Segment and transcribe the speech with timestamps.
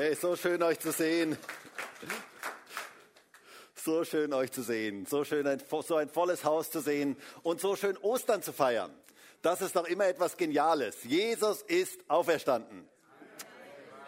[0.00, 1.36] Hey, so schön euch zu sehen.
[3.74, 5.06] So schön euch zu sehen.
[5.06, 8.94] So schön ein, so ein volles Haus zu sehen und so schön Ostern zu feiern.
[9.42, 11.02] Das ist doch immer etwas Geniales.
[11.02, 12.88] Jesus ist auferstanden.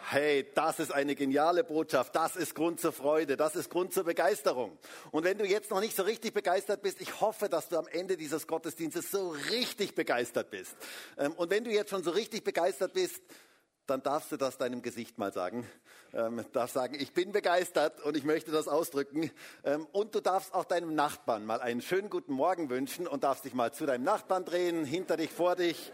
[0.07, 2.15] Hey, das ist eine geniale Botschaft.
[2.15, 3.35] Das ist Grund zur Freude.
[3.35, 4.77] Das ist Grund zur Begeisterung.
[5.11, 7.89] Und wenn du jetzt noch nicht so richtig begeistert bist, ich hoffe, dass du am
[7.89, 10.73] Ende dieses Gottesdienstes so richtig begeistert bist.
[11.17, 13.21] Ähm, und wenn du jetzt schon so richtig begeistert bist,
[13.91, 15.67] dann darfst du das deinem Gesicht mal sagen.
[16.13, 19.29] Ähm, darfst sagen, ich bin begeistert und ich möchte das ausdrücken.
[19.65, 23.43] Ähm, und du darfst auch deinem Nachbarn mal einen schönen guten Morgen wünschen und darfst
[23.43, 25.91] dich mal zu deinem Nachbarn drehen, hinter dich, vor dich.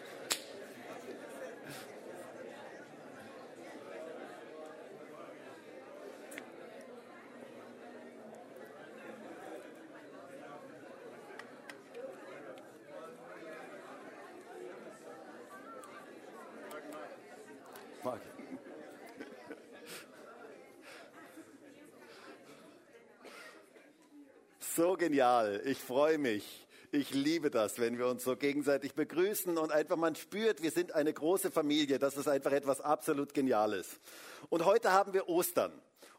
[24.78, 25.62] So genial.
[25.64, 26.68] Ich freue mich.
[26.92, 30.92] Ich liebe das, wenn wir uns so gegenseitig begrüßen und einfach man spürt, wir sind
[30.96, 31.98] eine große Familie.
[31.98, 34.02] Das ist einfach etwas absolut Geniales.
[34.50, 35.72] Und heute haben wir Ostern.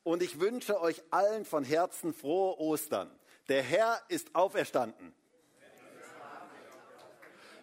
[0.05, 3.11] Und ich wünsche euch allen von Herzen frohe Ostern.
[3.49, 5.13] Der Herr ist auferstanden.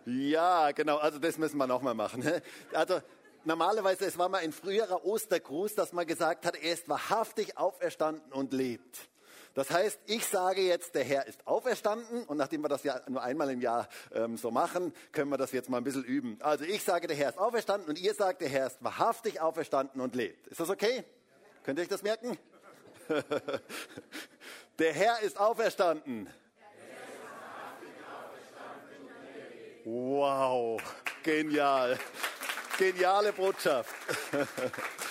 [0.05, 0.97] Ja, genau.
[0.97, 2.23] Also das müssen wir nochmal machen.
[2.71, 3.01] Also
[3.45, 8.31] normalerweise, es war mal ein früherer Ostergruß, dass man gesagt hat, er ist wahrhaftig auferstanden
[8.31, 9.09] und lebt.
[9.55, 13.23] Das heißt, ich sage jetzt, der Herr ist auferstanden und nachdem wir das ja nur
[13.23, 16.37] einmal im Jahr ähm, so machen, können wir das jetzt mal ein bisschen üben.
[16.41, 20.01] Also ich sage, der Herr ist auferstanden und ihr sagt, der Herr ist wahrhaftig auferstanden
[20.01, 20.45] und lebt.
[20.47, 21.05] Ist das okay?
[21.63, 22.37] Könnt ihr euch das merken?
[24.77, 26.29] der Herr ist auferstanden.
[29.85, 30.81] Wow,
[31.23, 31.97] genial.
[32.77, 33.95] Geniale Botschaft.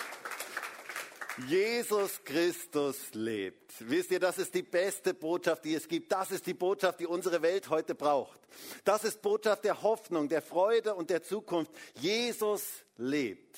[1.48, 3.72] Jesus Christus lebt.
[3.90, 6.12] Wisst ihr, das ist die beste Botschaft, die es gibt.
[6.12, 8.40] Das ist die Botschaft, die unsere Welt heute braucht.
[8.84, 11.72] Das ist Botschaft der Hoffnung, der Freude und der Zukunft.
[11.96, 12.62] Jesus
[12.96, 13.56] lebt.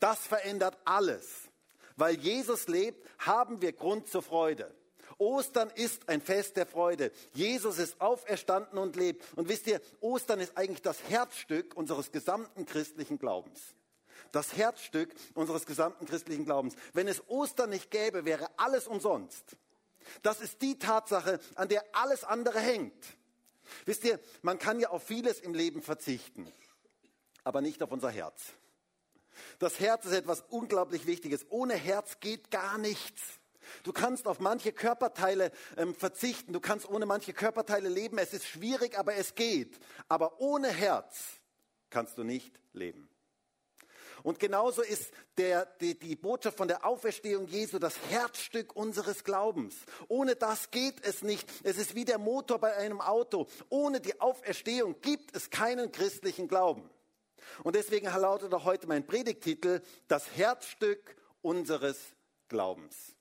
[0.00, 1.48] Das verändert alles.
[1.96, 4.74] Weil Jesus lebt, haben wir Grund zur Freude.
[5.16, 7.10] Ostern ist ein Fest der Freude.
[7.32, 9.24] Jesus ist auferstanden und lebt.
[9.36, 13.74] Und wisst ihr, Ostern ist eigentlich das Herzstück unseres gesamten christlichen Glaubens
[14.32, 16.74] das Herzstück unseres gesamten christlichen Glaubens.
[16.92, 19.56] Wenn es Ostern nicht gäbe, wäre alles umsonst.
[20.22, 23.04] Das ist die Tatsache, an der alles andere hängt.
[23.84, 26.50] Wisst ihr, man kann ja auf vieles im Leben verzichten,
[27.44, 28.54] aber nicht auf unser Herz.
[29.58, 31.46] Das Herz ist etwas unglaublich Wichtiges.
[31.50, 33.22] Ohne Herz geht gar nichts.
[33.82, 38.18] Du kannst auf manche Körperteile ähm, verzichten, du kannst ohne manche Körperteile leben.
[38.18, 39.78] Es ist schwierig, aber es geht.
[40.08, 41.38] Aber ohne Herz
[41.90, 43.07] kannst du nicht leben.
[44.22, 49.76] Und genauso ist der, die, die Botschaft von der Auferstehung Jesu das Herzstück unseres Glaubens.
[50.08, 51.48] Ohne das geht es nicht.
[51.62, 53.46] Es ist wie der Motor bei einem Auto.
[53.68, 56.88] Ohne die Auferstehung gibt es keinen christlichen Glauben.
[57.62, 61.98] Und deswegen lautet auch heute mein Predigtitel, das Herzstück unseres
[62.48, 63.14] Glaubens.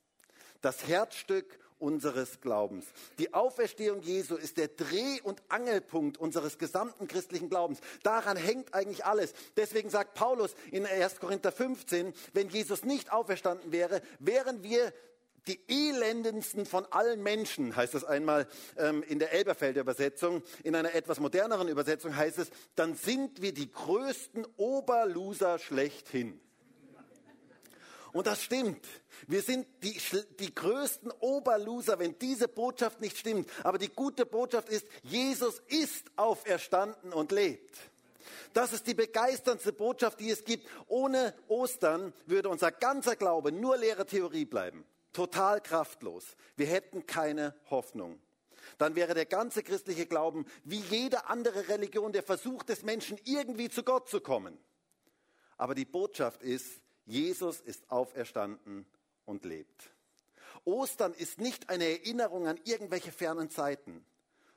[0.61, 2.85] Das Herzstück unseres Glaubens.
[3.19, 7.79] Die Auferstehung Jesu ist der Dreh- und Angelpunkt unseres gesamten christlichen Glaubens.
[8.03, 9.33] Daran hängt eigentlich alles.
[9.55, 11.19] Deswegen sagt Paulus in 1.
[11.19, 14.93] Korinther 15, wenn Jesus nicht auferstanden wäre, wären wir
[15.47, 20.43] die elendendsten von allen Menschen, heißt es einmal ähm, in der Elberfelder Übersetzung.
[20.63, 26.39] In einer etwas moderneren Übersetzung heißt es, dann sind wir die größten Oberloser schlechthin.
[28.17, 28.83] Und das stimmt.
[29.27, 29.95] Wir sind die,
[30.39, 33.47] die größten Oberloser, wenn diese Botschaft nicht stimmt.
[33.63, 37.77] Aber die gute Botschaft ist, Jesus ist auferstanden und lebt.
[38.53, 40.67] Das ist die begeisterndste Botschaft, die es gibt.
[40.87, 44.83] Ohne Ostern würde unser ganzer Glaube nur leere Theorie bleiben.
[45.13, 46.25] Total kraftlos.
[46.55, 48.19] Wir hätten keine Hoffnung.
[48.79, 53.69] Dann wäre der ganze christliche Glauben wie jede andere Religion der Versuch des Menschen, irgendwie
[53.69, 54.57] zu Gott zu kommen.
[55.55, 58.85] Aber die Botschaft ist, Jesus ist auferstanden
[59.25, 59.91] und lebt.
[60.65, 64.05] Ostern ist nicht eine Erinnerung an irgendwelche fernen Zeiten,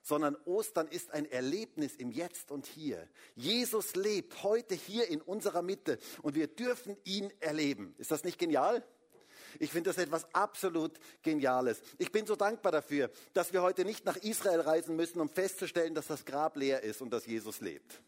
[0.03, 3.09] sondern Ostern ist ein Erlebnis im Jetzt und Hier.
[3.37, 7.95] Jesus lebt heute hier in unserer Mitte und wir dürfen ihn erleben.
[7.99, 8.83] Ist das nicht genial?
[9.61, 11.83] Ich finde das etwas absolut Geniales.
[11.99, 15.95] Ich bin so dankbar dafür, dass wir heute nicht nach Israel reisen müssen, um festzustellen,
[15.95, 18.03] dass das Grab leer ist und dass Jesus lebt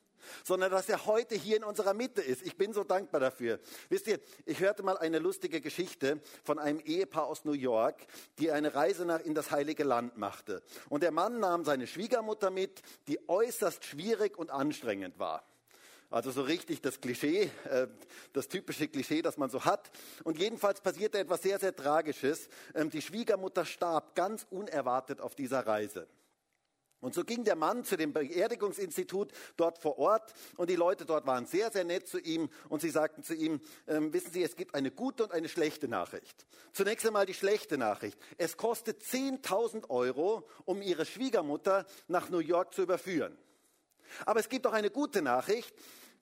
[0.44, 2.42] sondern dass er heute hier in unserer Mitte ist.
[2.42, 3.60] Ich bin so dankbar dafür.
[3.88, 8.06] Wisst ihr, ich hörte mal eine lustige Geschichte von einem Ehepaar aus New York,
[8.38, 10.62] die eine Reise nach in das heilige Land machte.
[10.88, 15.44] Und der Mann nahm seine Schwiegermutter mit, die äußerst schwierig und anstrengend war.
[16.12, 17.86] Also so richtig das Klischee, äh,
[18.34, 19.90] das typische Klischee, das man so hat.
[20.24, 22.50] Und jedenfalls passierte etwas sehr, sehr Tragisches.
[22.74, 26.06] Ähm, die Schwiegermutter starb ganz unerwartet auf dieser Reise.
[27.02, 31.26] Und so ging der Mann zu dem Beerdigungsinstitut dort vor Ort und die Leute dort
[31.26, 34.54] waren sehr, sehr nett zu ihm und sie sagten zu ihm, ähm, wissen Sie, es
[34.54, 36.46] gibt eine gute und eine schlechte Nachricht.
[36.72, 38.16] Zunächst einmal die schlechte Nachricht.
[38.38, 43.36] Es kostet 10.000 Euro, um Ihre Schwiegermutter nach New York zu überführen.
[44.24, 45.74] Aber es gibt auch eine gute Nachricht.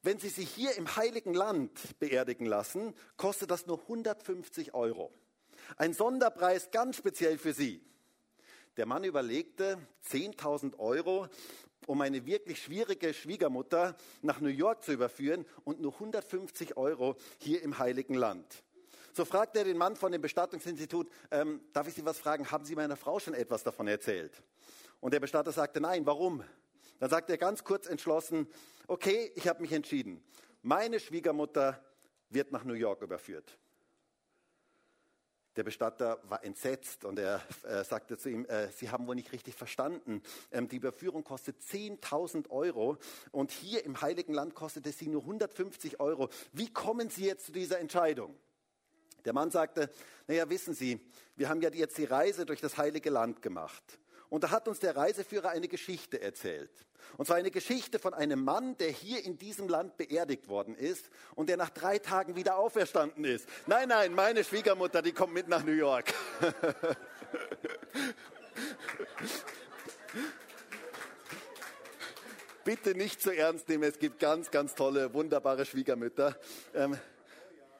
[0.02, 5.12] Wenn Sie sich hier im Heiligen Land beerdigen lassen, kostet das nur 150 Euro.
[5.76, 7.84] Ein Sonderpreis ganz speziell für Sie.
[8.76, 9.78] Der Mann überlegte
[10.08, 11.26] 10.000 Euro,
[11.86, 17.62] um eine wirklich schwierige Schwiegermutter nach New York zu überführen und nur 150 Euro hier
[17.62, 18.62] im Heiligen Land.
[19.12, 22.64] So fragte er den Mann von dem Bestattungsinstitut, ähm, darf ich Sie was fragen, haben
[22.64, 24.40] Sie meiner Frau schon etwas davon erzählt?
[25.00, 26.44] Und der Bestatter sagte, nein, warum?
[27.00, 28.46] Dann sagte er ganz kurz entschlossen,
[28.86, 30.22] okay, ich habe mich entschieden.
[30.62, 31.82] Meine Schwiegermutter
[32.28, 33.58] wird nach New York überführt.
[35.60, 39.30] Der Bestatter war entsetzt und er äh, sagte zu ihm, äh, Sie haben wohl nicht
[39.30, 40.22] richtig verstanden.
[40.50, 42.96] Ähm, die Überführung kostet 10.000 Euro
[43.30, 46.30] und hier im Heiligen Land kostet es Sie nur 150 Euro.
[46.54, 48.34] Wie kommen Sie jetzt zu dieser Entscheidung?
[49.26, 49.90] Der Mann sagte,
[50.28, 50.98] naja, wissen Sie,
[51.36, 53.99] wir haben ja jetzt die Reise durch das Heilige Land gemacht.
[54.30, 56.70] Und da hat uns der Reiseführer eine Geschichte erzählt.
[57.16, 61.10] Und zwar eine Geschichte von einem Mann, der hier in diesem Land beerdigt worden ist
[61.34, 63.48] und der nach drei Tagen wieder auferstanden ist.
[63.66, 66.14] Nein, nein, meine Schwiegermutter, die kommt mit nach New York.
[72.64, 76.36] Bitte nicht zu ernst nehmen, es gibt ganz, ganz tolle, wunderbare Schwiegermütter.
[76.74, 76.96] Ähm,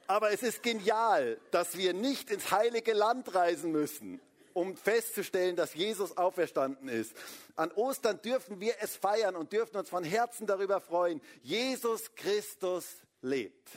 [0.07, 4.21] aber es ist genial, dass wir nicht ins heilige Land reisen müssen,
[4.55, 7.15] um festzustellen, dass Jesus auferstanden ist.
[7.57, 11.21] An Ostern dürfen wir es feiern und dürfen uns von Herzen darüber freuen.
[11.43, 13.69] Jesus Christus lebt.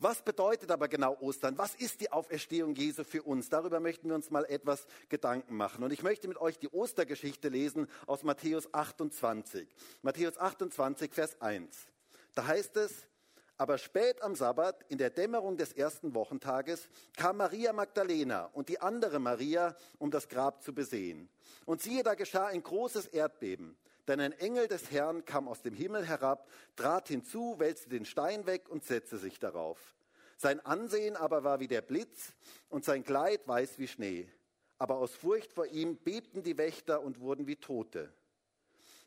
[0.00, 1.58] Was bedeutet aber genau Ostern?
[1.58, 3.48] Was ist die Auferstehung Jesu für uns?
[3.48, 5.82] Darüber möchten wir uns mal etwas Gedanken machen.
[5.82, 9.66] Und ich möchte mit euch die Ostergeschichte lesen aus Matthäus 28.
[10.02, 11.76] Matthäus 28, Vers 1.
[12.34, 13.08] Da heißt es,
[13.58, 18.80] aber spät am Sabbat, in der Dämmerung des ersten Wochentages, kam Maria Magdalena und die
[18.80, 21.28] andere Maria, um das Grab zu besehen.
[21.66, 23.76] Und siehe, da geschah ein großes Erdbeben.
[24.06, 28.46] Denn ein Engel des Herrn kam aus dem Himmel herab, trat hinzu, wälzte den Stein
[28.46, 29.78] weg und setzte sich darauf.
[30.36, 32.32] Sein Ansehen aber war wie der Blitz
[32.68, 34.30] und sein Kleid weiß wie Schnee.
[34.78, 38.12] Aber aus Furcht vor ihm bebten die Wächter und wurden wie Tote.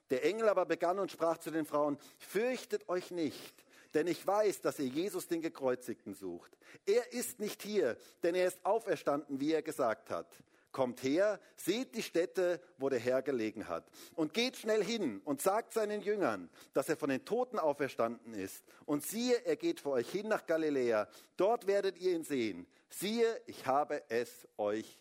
[0.10, 4.62] Der Engel aber begann und sprach zu den Frauen, fürchtet euch nicht, denn ich weiß,
[4.62, 6.58] dass ihr Jesus den Gekreuzigten sucht.
[6.86, 10.28] Er ist nicht hier, denn er ist auferstanden, wie er gesagt hat.
[10.72, 13.92] Kommt her, seht die Stätte, wo der Herr gelegen hat.
[14.16, 18.64] Und geht schnell hin und sagt seinen Jüngern, dass er von den Toten auferstanden ist.
[18.86, 21.10] Und siehe, er geht vor euch hin nach Galiläa.
[21.36, 22.68] Dort werdet ihr ihn sehen.
[22.90, 24.98] Siehe, ich habe es euch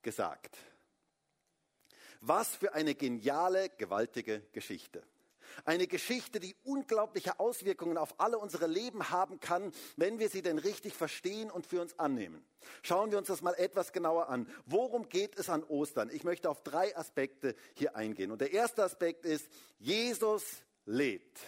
[0.00, 0.56] gesagt.
[2.22, 5.02] Was für eine geniale, gewaltige Geschichte.
[5.64, 10.58] Eine Geschichte, die unglaubliche Auswirkungen auf alle unsere Leben haben kann, wenn wir sie denn
[10.58, 12.44] richtig verstehen und für uns annehmen.
[12.82, 14.48] Schauen wir uns das mal etwas genauer an.
[14.66, 16.10] Worum geht es an Ostern?
[16.12, 18.30] Ich möchte auf drei Aspekte hier eingehen.
[18.30, 19.48] Und der erste Aspekt ist,
[19.78, 20.44] Jesus
[20.86, 21.38] lebt.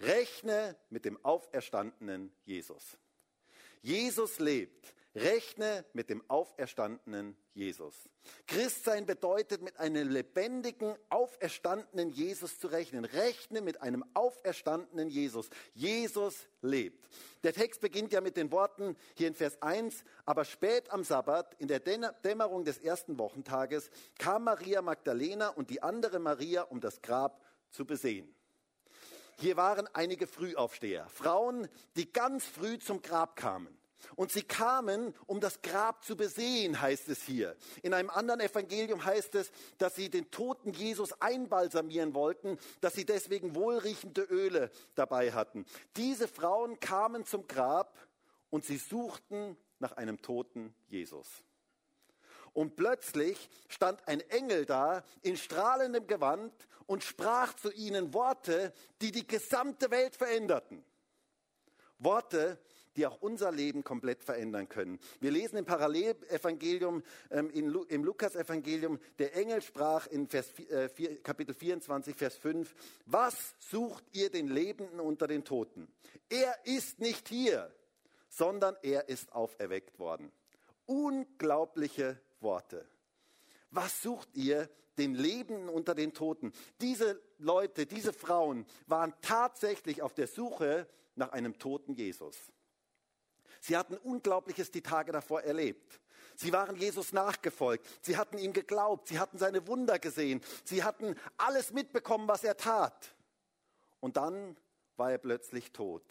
[0.00, 2.96] Rechne mit dem auferstandenen Jesus.
[3.82, 4.94] Jesus lebt.
[5.14, 8.08] Rechne mit dem auferstandenen Jesus.
[8.46, 13.04] Christsein bedeutet, mit einem lebendigen, auferstandenen Jesus zu rechnen.
[13.04, 15.48] Rechne mit einem auferstandenen Jesus.
[15.74, 17.08] Jesus lebt.
[17.42, 21.54] Der Text beginnt ja mit den Worten hier in Vers 1, aber spät am Sabbat,
[21.58, 27.02] in der Dämmerung des ersten Wochentages, kam Maria Magdalena und die andere Maria, um das
[27.02, 28.32] Grab zu besehen.
[29.38, 33.79] Hier waren einige Frühaufsteher, Frauen, die ganz früh zum Grab kamen.
[34.16, 37.56] Und sie kamen, um das Grab zu besehen, heißt es hier.
[37.82, 43.04] In einem anderen Evangelium heißt es, dass sie den toten Jesus einbalsamieren wollten, dass sie
[43.04, 45.64] deswegen wohlriechende Öle dabei hatten.
[45.96, 47.96] Diese Frauen kamen zum Grab
[48.50, 51.28] und sie suchten nach einem toten Jesus.
[52.52, 56.52] Und plötzlich stand ein Engel da in strahlendem Gewand
[56.86, 60.84] und sprach zu ihnen Worte, die die gesamte Welt veränderten.
[61.98, 62.58] Worte,
[62.96, 64.98] die auch unser Leben komplett verändern können.
[65.20, 71.22] Wir lesen im Parallelevangelium, ähm, in, im Lukas-Evangelium, der Engel sprach in Vers, äh, 4,
[71.22, 72.74] Kapitel 24, Vers 5,
[73.06, 75.88] was sucht ihr den Lebenden unter den Toten?
[76.28, 77.72] Er ist nicht hier,
[78.28, 80.30] sondern er ist auferweckt worden.
[80.86, 82.86] Unglaubliche Worte.
[83.70, 84.68] was sucht ihr
[84.98, 86.52] den Lebenden unter den Toten?
[86.80, 92.36] Diese Leute, diese Frauen waren tatsächlich auf der Suche nach einem toten Jesus.
[93.60, 96.00] Sie hatten Unglaubliches die Tage davor erlebt.
[96.36, 97.86] Sie waren Jesus nachgefolgt.
[98.00, 99.08] Sie hatten ihm geglaubt.
[99.08, 100.40] Sie hatten seine Wunder gesehen.
[100.64, 103.14] Sie hatten alles mitbekommen, was er tat.
[104.00, 104.56] Und dann
[104.96, 106.02] war er plötzlich tot.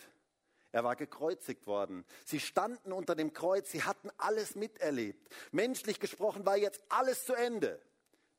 [0.71, 2.05] Er war gekreuzigt worden.
[2.25, 3.71] Sie standen unter dem Kreuz.
[3.71, 5.33] Sie hatten alles miterlebt.
[5.51, 7.81] Menschlich gesprochen war jetzt alles zu Ende.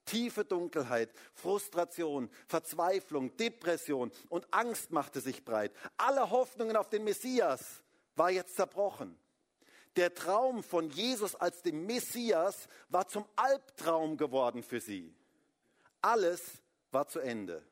[0.05, 5.73] Tiefe Dunkelheit, Frustration, Verzweiflung, Depression und Angst machte sich breit.
[5.97, 7.83] Alle Hoffnungen auf den Messias
[8.17, 9.19] war jetzt zerbrochen.
[9.97, 15.15] Der Traum von Jesus als dem Messias war zum Albtraum geworden für sie.
[16.01, 16.63] Alles
[16.93, 17.63] war zu Ende.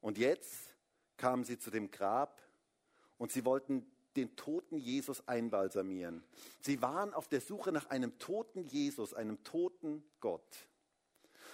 [0.00, 0.74] Und jetzt
[1.16, 2.40] kamen sie zu dem Grab
[3.18, 3.86] und sie wollten
[4.16, 6.22] den toten Jesus einbalsamieren.
[6.60, 10.68] Sie waren auf der Suche nach einem toten Jesus, einem toten Gott.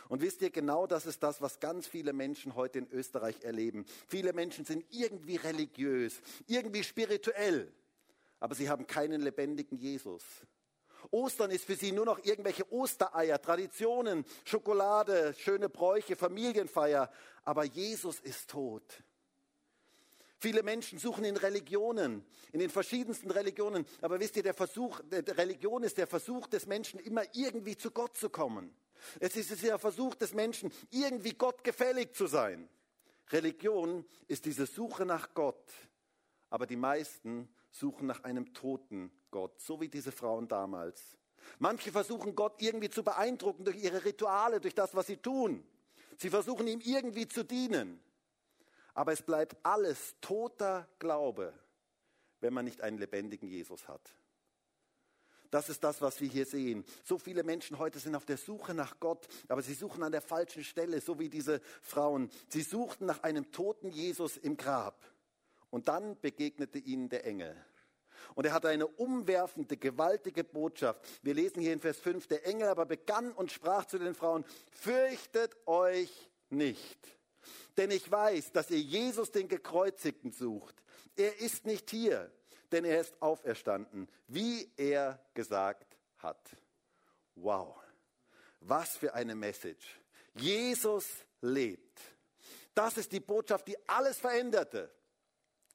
[0.09, 3.85] Und wisst ihr, genau das ist das, was ganz viele Menschen heute in Österreich erleben.
[4.07, 7.71] Viele Menschen sind irgendwie religiös, irgendwie spirituell,
[8.41, 10.23] aber sie haben keinen lebendigen Jesus.
[11.11, 17.11] Ostern ist für sie nur noch irgendwelche Ostereier, Traditionen, Schokolade, schöne Bräuche, Familienfeier,
[17.45, 18.83] aber Jesus ist tot.
[20.41, 23.85] Viele Menschen suchen in Religionen, in den verschiedensten Religionen.
[24.01, 27.91] Aber wisst ihr, der Versuch, der Religion ist der Versuch des Menschen, immer irgendwie zu
[27.91, 28.73] Gott zu kommen.
[29.21, 32.69] Es ist der Versuch des Menschen, irgendwie Gott gefällig zu sein.
[33.31, 35.73] Religion ist diese Suche nach Gott.
[36.51, 41.19] Aber die meisten suchen nach einem toten Gott, so wie diese Frauen damals.
[41.59, 45.65] Manche versuchen Gott irgendwie zu beeindrucken durch ihre Rituale, durch das, was sie tun.
[46.17, 48.01] Sie versuchen ihm irgendwie zu dienen.
[48.95, 51.53] Aber es bleibt alles toter Glaube,
[52.41, 54.15] wenn man nicht einen lebendigen Jesus hat.
[55.51, 56.85] Das ist das, was wir hier sehen.
[57.05, 60.21] So viele Menschen heute sind auf der Suche nach Gott, aber sie suchen an der
[60.21, 62.31] falschen Stelle, so wie diese Frauen.
[62.49, 65.05] Sie suchten nach einem toten Jesus im Grab.
[65.71, 67.57] Und dann begegnete ihnen der Engel.
[68.35, 71.01] Und er hatte eine umwerfende, gewaltige Botschaft.
[71.23, 74.45] Wir lesen hier in Vers 5, der Engel aber begann und sprach zu den Frauen,
[74.73, 76.99] fürchtet euch nicht.
[77.77, 80.75] Denn ich weiß, dass ihr Jesus den Gekreuzigten sucht.
[81.17, 82.31] Er ist nicht hier,
[82.73, 86.51] denn er ist auferstanden, wie er gesagt hat.
[87.35, 87.77] Wow,
[88.61, 90.01] was für eine Message.
[90.35, 91.07] Jesus
[91.41, 92.01] lebt.
[92.75, 94.93] Das ist die Botschaft, die alles veränderte.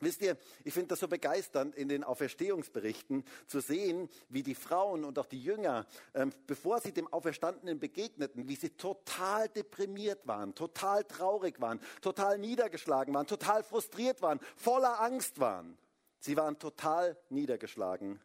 [0.03, 5.05] Wisst ihr, ich finde das so begeisternd in den Auferstehungsberichten zu sehen, wie die Frauen
[5.05, 10.55] und auch die Jünger, ähm, bevor sie dem Auferstandenen begegneten, wie sie total deprimiert waren,
[10.55, 15.77] total traurig waren, total niedergeschlagen waren, total frustriert waren, voller Angst waren.
[16.24, 18.18] Sie waren total niedergeschlagen.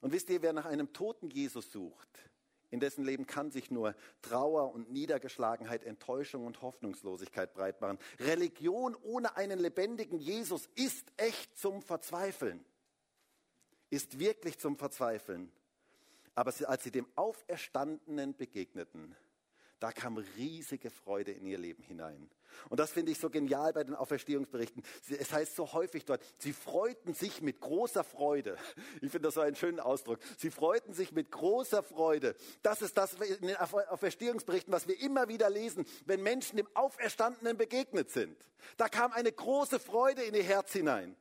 [0.00, 2.08] Und wisst ihr, wer nach einem toten Jesus sucht,
[2.70, 7.98] in dessen Leben kann sich nur Trauer und Niedergeschlagenheit, Enttäuschung und Hoffnungslosigkeit breit machen.
[8.18, 12.64] Religion ohne einen lebendigen Jesus ist echt zum Verzweifeln.
[13.90, 15.52] Ist wirklich zum Verzweifeln.
[16.34, 19.14] Aber als sie dem Auferstandenen begegneten,
[19.80, 22.28] da kam riesige Freude in ihr Leben hinein.
[22.68, 24.82] Und das finde ich so genial bei den Auferstehungsberichten.
[25.08, 28.56] Es heißt so häufig dort, sie freuten sich mit großer Freude.
[29.00, 30.18] Ich finde das so einen schönen Ausdruck.
[30.36, 32.34] Sie freuten sich mit großer Freude.
[32.62, 37.56] Das ist das in den Auferstehungsberichten, was wir immer wieder lesen, wenn Menschen dem Auferstandenen
[37.56, 38.36] begegnet sind.
[38.76, 41.16] Da kam eine große Freude in ihr Herz hinein.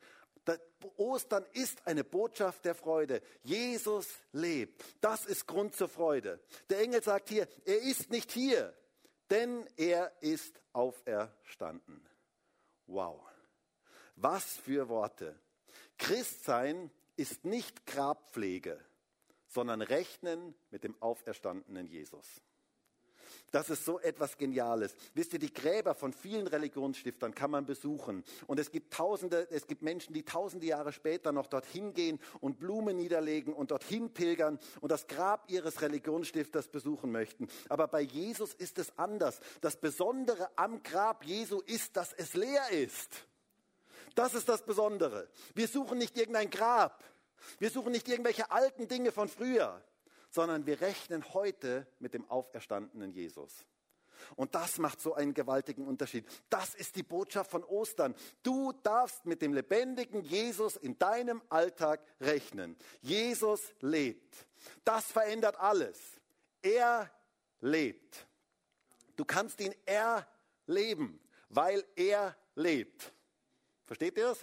[0.97, 3.21] Ostern ist eine Botschaft der Freude.
[3.43, 4.83] Jesus lebt.
[5.01, 6.39] Das ist Grund zur Freude.
[6.69, 8.73] Der Engel sagt hier, er ist nicht hier,
[9.29, 12.07] denn er ist auferstanden.
[12.85, 13.21] Wow.
[14.15, 15.39] Was für Worte.
[15.97, 18.79] Christsein ist nicht Grabpflege,
[19.47, 22.41] sondern Rechnen mit dem auferstandenen Jesus.
[23.51, 24.93] Das ist so etwas Geniales.
[25.13, 28.23] Wisst ihr, die Gräber von vielen Religionsstiftern kann man besuchen.
[28.45, 32.59] Und es gibt Tausende, es gibt Menschen, die tausende Jahre später noch dorthin gehen und
[32.59, 37.47] Blumen niederlegen und dorthin pilgern und das Grab ihres Religionsstifters besuchen möchten.
[37.69, 39.39] Aber bei Jesus ist es anders.
[39.61, 43.27] Das Besondere am Grab Jesu ist, dass es leer ist.
[44.15, 45.29] Das ist das Besondere.
[45.53, 47.03] Wir suchen nicht irgendein Grab.
[47.59, 49.81] Wir suchen nicht irgendwelche alten Dinge von früher
[50.37, 53.65] sondern wir rechnen heute mit dem auferstandenen Jesus.
[54.35, 56.27] Und das macht so einen gewaltigen Unterschied.
[56.47, 58.13] Das ist die Botschaft von Ostern.
[58.43, 62.77] Du darfst mit dem lebendigen Jesus in deinem Alltag rechnen.
[63.01, 64.45] Jesus lebt.
[64.83, 65.97] Das verändert alles.
[66.61, 67.11] Er
[67.59, 68.27] lebt.
[69.15, 73.11] Du kannst ihn erleben, weil er lebt.
[73.87, 74.37] Versteht ihr das?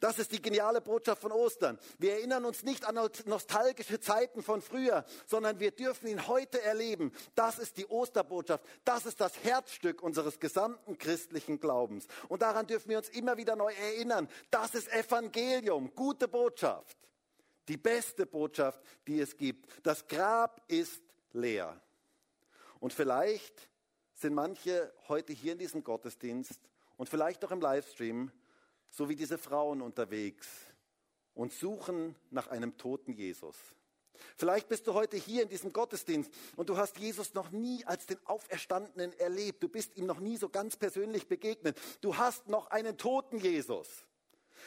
[0.00, 1.78] Das ist die geniale Botschaft von Ostern.
[1.98, 7.12] Wir erinnern uns nicht an nostalgische Zeiten von früher, sondern wir dürfen ihn heute erleben.
[7.34, 8.64] Das ist die Osterbotschaft.
[8.84, 12.06] Das ist das Herzstück unseres gesamten christlichen Glaubens.
[12.28, 14.28] Und daran dürfen wir uns immer wieder neu erinnern.
[14.50, 16.96] Das ist Evangelium, gute Botschaft.
[17.68, 19.66] Die beste Botschaft, die es gibt.
[19.86, 21.80] Das Grab ist leer.
[22.80, 23.70] Und vielleicht
[24.14, 26.60] sind manche heute hier in diesem Gottesdienst
[26.96, 28.30] und vielleicht auch im Livestream
[28.94, 30.48] so wie diese Frauen unterwegs
[31.34, 33.56] und suchen nach einem toten Jesus.
[34.36, 38.06] Vielleicht bist du heute hier in diesem Gottesdienst und du hast Jesus noch nie als
[38.06, 39.62] den Auferstandenen erlebt.
[39.62, 41.76] Du bist ihm noch nie so ganz persönlich begegnet.
[42.00, 43.88] Du hast noch einen toten Jesus.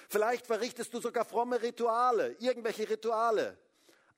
[0.10, 3.58] Vielleicht verrichtest du sogar fromme Rituale, irgendwelche Rituale.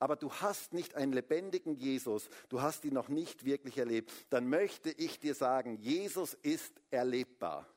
[0.00, 4.10] Aber du hast nicht einen lebendigen Jesus, du hast ihn noch nicht wirklich erlebt.
[4.30, 7.68] Dann möchte ich dir sagen, Jesus ist erlebbar.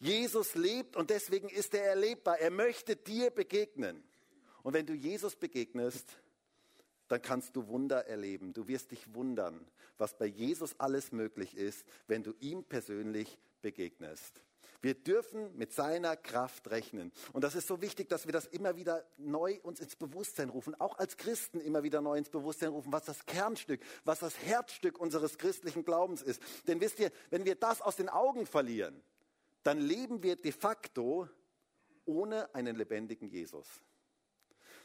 [0.00, 2.38] Jesus lebt und deswegen ist er erlebbar.
[2.38, 4.02] Er möchte dir begegnen.
[4.62, 6.08] Und wenn du Jesus begegnest,
[7.08, 8.52] dann kannst du Wunder erleben.
[8.52, 9.66] Du wirst dich wundern,
[9.98, 14.42] was bei Jesus alles möglich ist, wenn du ihm persönlich begegnest.
[14.82, 17.12] Wir dürfen mit seiner Kraft rechnen.
[17.34, 20.74] Und das ist so wichtig, dass wir das immer wieder neu uns ins Bewusstsein rufen,
[20.80, 24.98] auch als Christen immer wieder neu ins Bewusstsein rufen, was das Kernstück, was das Herzstück
[24.98, 26.40] unseres christlichen Glaubens ist.
[26.66, 29.02] Denn wisst ihr, wenn wir das aus den Augen verlieren,
[29.62, 31.28] dann leben wir de facto
[32.04, 33.66] ohne einen lebendigen Jesus.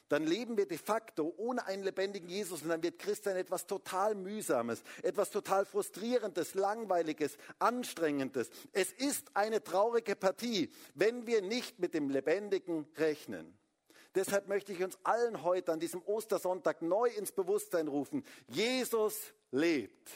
[0.08, 4.13] Dann leben wir de facto ohne einen lebendigen Jesus und dann wird Christsein etwas total
[4.13, 8.51] mühsames, etwas total frustrierendes, langweiliges, anstrengendes.
[8.72, 13.58] Es ist eine traurige Partie, wenn wir nicht mit dem Lebendigen rechnen.
[14.13, 18.24] Deshalb möchte ich uns allen heute an diesem Ostersonntag neu ins Bewusstsein rufen.
[18.48, 20.12] Jesus lebt.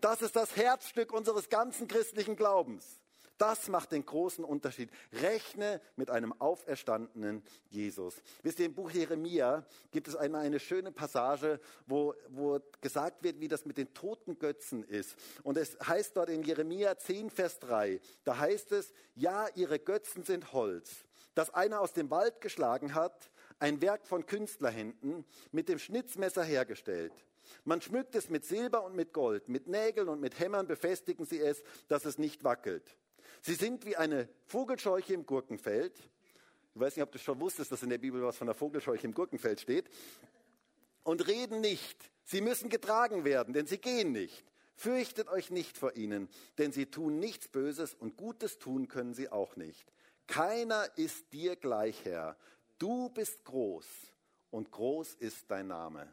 [0.00, 3.00] Das ist das Herzstück unseres ganzen christlichen Glaubens.
[3.38, 4.90] Das macht den großen Unterschied.
[5.12, 8.14] Rechne mit einem auferstandenen Jesus.
[8.42, 13.40] Wisst ihr, im Buch Jeremia gibt es eine, eine schöne Passage, wo, wo gesagt wird,
[13.40, 15.16] wie das mit den toten Götzen ist.
[15.42, 20.22] Und es heißt dort in Jeremia 10, Vers 3, da heißt es, ja, ihre Götzen
[20.22, 25.78] sind Holz, das einer aus dem Wald geschlagen hat, ein Werk von Künstlerhänden, mit dem
[25.78, 27.12] Schnitzmesser hergestellt.
[27.64, 31.40] Man schmückt es mit Silber und mit Gold, mit Nägeln und mit Hämmern befestigen sie
[31.40, 32.96] es, dass es nicht wackelt.
[33.46, 35.92] Sie sind wie eine Vogelscheuche im Gurkenfeld.
[36.74, 39.06] Ich weiß nicht, ob du schon wusstest, dass in der Bibel was von der Vogelscheuche
[39.06, 39.90] im Gurkenfeld steht.
[41.02, 42.10] Und reden nicht.
[42.24, 44.50] Sie müssen getragen werden, denn sie gehen nicht.
[44.76, 49.30] Fürchtet euch nicht vor ihnen, denn sie tun nichts Böses und Gutes tun können sie
[49.30, 49.92] auch nicht.
[50.26, 52.38] Keiner ist dir gleich, Herr.
[52.78, 53.86] Du bist groß
[54.52, 56.10] und groß ist dein Name.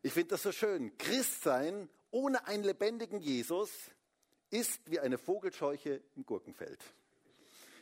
[0.00, 0.96] Ich finde das so schön.
[0.96, 3.68] Christ sein ohne einen lebendigen Jesus
[4.50, 6.80] ist wie eine Vogelscheuche im Gurkenfeld.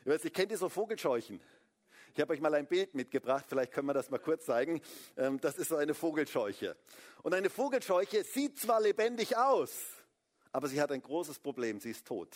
[0.00, 1.40] Ich weiß, ich kenne die so Vogelscheuchen.
[2.14, 4.80] Ich habe euch mal ein Bild mitgebracht, vielleicht können wir das mal kurz zeigen.
[5.16, 6.76] Ähm, das ist so eine Vogelscheuche.
[7.22, 9.72] Und eine Vogelscheuche sieht zwar lebendig aus,
[10.52, 12.30] aber sie hat ein großes Problem, sie ist tot.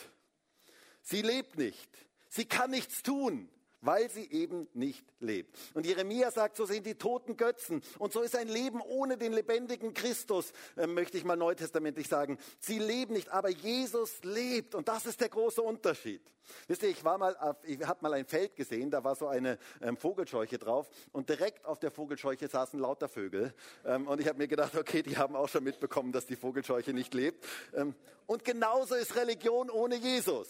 [1.01, 1.89] Sie lebt nicht,
[2.29, 3.49] sie kann nichts tun
[3.81, 5.57] weil sie eben nicht lebt.
[5.75, 7.83] Und Jeremia sagt, so sind die toten Götzen.
[7.99, 12.39] Und so ist ein Leben ohne den lebendigen Christus, äh, möchte ich mal neutestamentlich sagen.
[12.59, 14.75] Sie leben nicht, aber Jesus lebt.
[14.75, 16.23] Und das ist der große Unterschied.
[16.67, 19.29] Wisst ihr, ich war mal, auf, ich habe mal ein Feld gesehen, da war so
[19.29, 23.55] eine ähm, Vogelscheuche drauf und direkt auf der Vogelscheuche saßen lauter Vögel.
[23.85, 26.93] Ähm, und ich habe mir gedacht, okay, die haben auch schon mitbekommen, dass die Vogelscheuche
[26.93, 27.45] nicht lebt.
[27.75, 27.95] Ähm,
[28.27, 30.49] und genauso ist Religion ohne Jesus.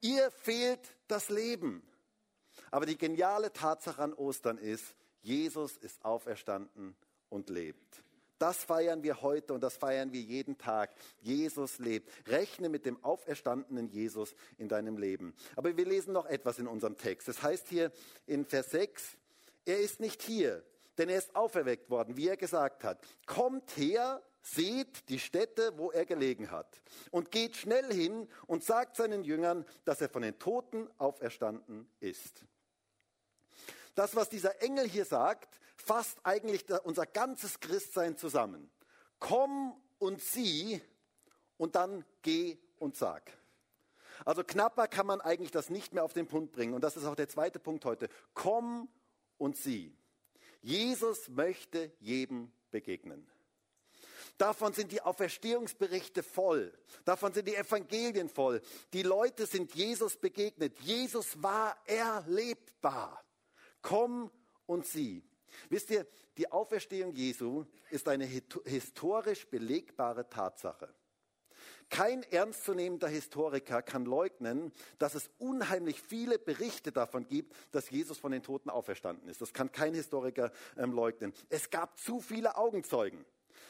[0.00, 1.82] Ihr fehlt das Leben.
[2.70, 6.96] Aber die geniale Tatsache an Ostern ist, Jesus ist auferstanden
[7.28, 8.02] und lebt.
[8.38, 10.94] Das feiern wir heute und das feiern wir jeden Tag.
[11.20, 12.10] Jesus lebt.
[12.28, 15.34] Rechne mit dem auferstandenen Jesus in deinem Leben.
[15.56, 17.28] Aber wir lesen noch etwas in unserem Text.
[17.28, 17.90] Es das heißt hier
[18.26, 19.16] in Vers 6,
[19.64, 20.62] er ist nicht hier,
[20.98, 23.00] denn er ist auferweckt worden, wie er gesagt hat.
[23.26, 26.82] Kommt her, seht die Stätte, wo er gelegen hat.
[27.10, 32.44] Und geht schnell hin und sagt seinen Jüngern, dass er von den Toten auferstanden ist.
[33.96, 38.70] Das, was dieser Engel hier sagt, fasst eigentlich unser ganzes Christsein zusammen.
[39.18, 40.80] Komm und sieh
[41.56, 43.32] und dann geh und sag.
[44.24, 46.74] Also knapper kann man eigentlich das nicht mehr auf den Punkt bringen.
[46.74, 48.08] Und das ist auch der zweite Punkt heute.
[48.34, 48.88] Komm
[49.38, 49.96] und sieh.
[50.60, 53.26] Jesus möchte jedem begegnen.
[54.36, 56.72] Davon sind die Auferstehungsberichte voll.
[57.06, 58.60] Davon sind die Evangelien voll.
[58.92, 60.78] Die Leute sind Jesus begegnet.
[60.80, 63.25] Jesus war erlebbar.
[63.86, 64.32] Komm
[64.66, 65.22] und sieh.
[65.68, 70.92] Wisst ihr, die Auferstehung Jesu ist eine historisch belegbare Tatsache.
[71.88, 78.32] Kein ernstzunehmender Historiker kann leugnen, dass es unheimlich viele Berichte davon gibt, dass Jesus von
[78.32, 79.40] den Toten auferstanden ist.
[79.40, 81.32] Das kann kein Historiker ähm, leugnen.
[81.48, 83.24] Es gab zu viele Augenzeugen.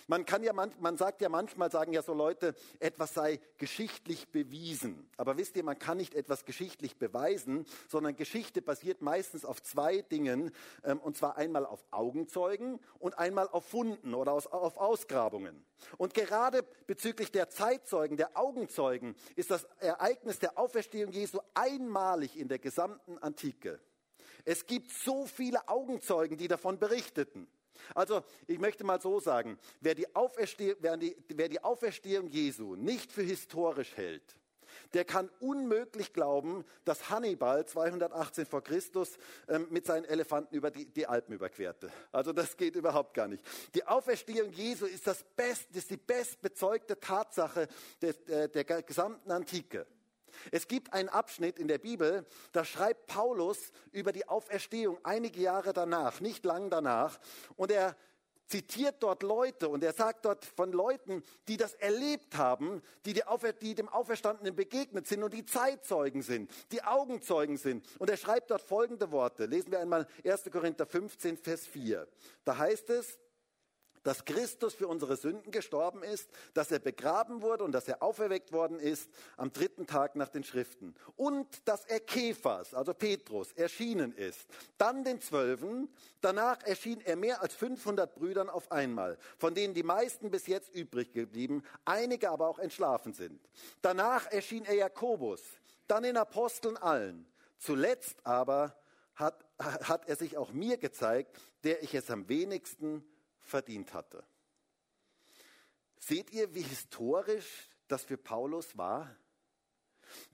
[0.08, 4.28] Man kann ja, man, man sagt ja manchmal, sagen ja so Leute, etwas sei geschichtlich
[4.28, 5.10] bewiesen.
[5.16, 10.02] Aber wisst ihr, man kann nicht etwas geschichtlich beweisen, sondern Geschichte basiert meistens auf zwei
[10.02, 10.52] Dingen,
[10.84, 15.64] ähm, und zwar einmal auf Augenzeugen und einmal auf Funden oder aus, auf Ausgrabungen.
[15.98, 22.46] Und gerade bezüglich der Zeitzeugen, der Augenzeugen, ist das Ereignis der Auferstehung Jesu einmalig in
[22.46, 23.80] der gesamten Antike.
[24.44, 27.48] Es gibt so viele Augenzeugen, die davon berichteten.
[27.94, 30.06] Also ich möchte mal so sagen, wer die,
[30.80, 34.36] wer, die, wer die Auferstehung Jesu nicht für historisch hält,
[34.94, 39.16] der kann unmöglich glauben, dass Hannibal 218 vor Christus
[39.48, 41.90] ähm, mit seinen Elefanten über die, die, Alpen überquerte.
[42.12, 43.44] Also das geht überhaupt gar nicht.
[43.74, 47.68] Die Auferstehung Jesu ist, das best, ist die bestbezeugte Tatsache
[48.00, 49.86] des, der, der gesamten Antike.
[50.50, 55.72] Es gibt einen Abschnitt in der Bibel, da schreibt Paulus über die Auferstehung einige Jahre
[55.72, 57.18] danach, nicht lang danach,
[57.56, 57.96] und er
[58.46, 63.20] zitiert dort Leute und er sagt dort von Leuten, die das erlebt haben, die,
[63.60, 67.84] die, dem Auferstandenen begegnet sind und die Zeitzeugen sind, die Augenzeugen sind.
[67.98, 69.46] Und er schreibt dort folgende Worte.
[69.46, 70.44] Lesen wir einmal 1.
[70.50, 72.06] Korinther 15, Vers 4.
[72.44, 73.18] Da heißt es,
[74.06, 78.52] dass Christus für unsere Sünden gestorben ist, dass er begraben wurde und dass er auferweckt
[78.52, 80.94] worden ist am dritten Tag nach den Schriften.
[81.16, 84.46] Und dass er Kephas, also Petrus, erschienen ist.
[84.78, 85.88] Dann den Zwölfen.
[86.20, 90.72] Danach erschien er mehr als 500 Brüdern auf einmal, von denen die meisten bis jetzt
[90.72, 93.40] übrig geblieben, einige aber auch entschlafen sind.
[93.82, 95.42] Danach erschien er Jakobus,
[95.88, 97.26] dann den Aposteln allen.
[97.58, 98.76] Zuletzt aber
[99.16, 103.04] hat, hat er sich auch mir gezeigt, der ich es am wenigsten
[103.46, 104.24] verdient hatte.
[105.98, 109.16] Seht ihr, wie historisch das für Paulus war?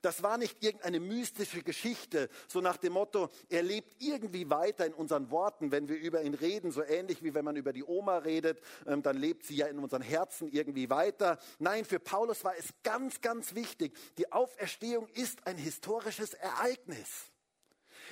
[0.02, 4.92] Das war nicht irgendeine mystische Geschichte, so nach dem Motto, er lebt irgendwie weiter in
[4.92, 8.18] unseren Worten, wenn wir über ihn reden, so ähnlich wie wenn man über die Oma
[8.18, 11.38] redet, ähm, dann lebt sie ja in unseren Herzen irgendwie weiter.
[11.58, 17.31] Nein, für Paulus war es ganz, ganz wichtig, die Auferstehung ist ein historisches Ereignis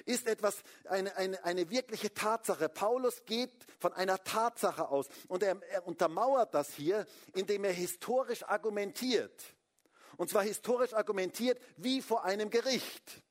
[0.04, 2.68] ist etwas, eine, eine, eine wirkliche Tatsache.
[2.68, 8.42] Paulus geht von einer Tatsache aus und er, er untermauert das hier, indem er historisch
[8.44, 9.42] argumentiert.
[10.16, 13.22] Und zwar historisch argumentiert wie vor einem Gericht.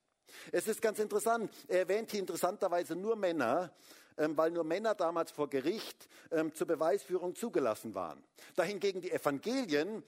[0.52, 3.72] Es ist ganz interessant, er erwähnt hier interessanterweise nur Männer,
[4.16, 8.22] ähm, weil nur Männer damals vor Gericht ähm, zur Beweisführung zugelassen waren.
[8.56, 10.02] Dahingegen die Evangelien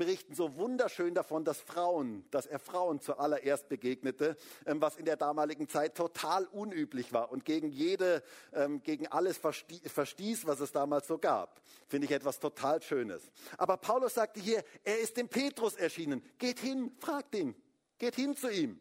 [0.00, 4.34] berichten so wunderschön davon, dass Frauen, dass er Frauen zuallererst begegnete,
[4.64, 8.22] ähm, was in der damaligen Zeit total unüblich war und gegen jede,
[8.54, 11.60] ähm, gegen alles verstieß, was es damals so gab.
[11.86, 13.30] Finde ich etwas total Schönes.
[13.58, 16.24] Aber Paulus sagte hier, er ist dem Petrus erschienen.
[16.38, 17.54] Geht hin, fragt ihn.
[17.98, 18.80] Geht hin zu ihm.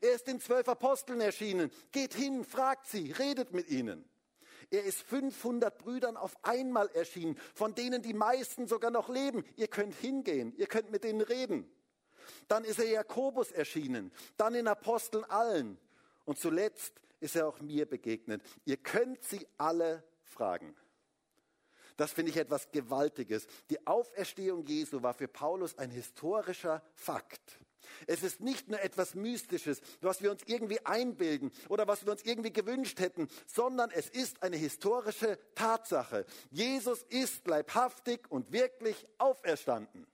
[0.00, 1.72] Er ist den zwölf Aposteln erschienen.
[1.90, 4.08] Geht hin, fragt sie, redet mit ihnen.
[4.70, 9.44] Er ist 500 Brüdern auf einmal erschienen, von denen die meisten sogar noch leben.
[9.56, 11.70] Ihr könnt hingehen, ihr könnt mit denen reden.
[12.48, 15.78] Dann ist er Jakobus erschienen, dann den Aposteln allen.
[16.24, 18.42] Und zuletzt ist er auch mir begegnet.
[18.64, 20.74] Ihr könnt sie alle fragen.
[21.96, 23.46] Das finde ich etwas Gewaltiges.
[23.70, 27.60] Die Auferstehung Jesu war für Paulus ein historischer Fakt.
[28.06, 32.24] Es ist nicht nur etwas Mystisches, was wir uns irgendwie einbilden oder was wir uns
[32.24, 36.24] irgendwie gewünscht hätten, sondern es ist eine historische Tatsache.
[36.50, 40.06] Jesus ist leibhaftig und wirklich auferstanden.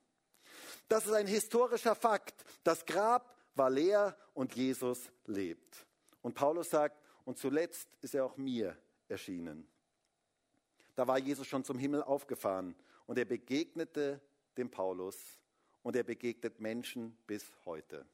[0.87, 2.43] Das ist ein historischer Fakt.
[2.63, 5.85] Das Grab war leer und Jesus lebt.
[6.21, 8.75] Und Paulus sagt, und zuletzt ist er auch mir
[9.07, 9.67] erschienen.
[10.95, 14.19] Da war Jesus schon zum Himmel aufgefahren und er begegnete
[14.57, 15.38] dem Paulus
[15.83, 18.05] und er begegnet Menschen bis heute.